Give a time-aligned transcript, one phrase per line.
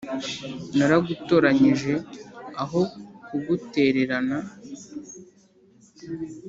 [0.77, 1.93] naragutoranyije,
[2.63, 2.81] aho
[3.25, 4.37] kugutererana.»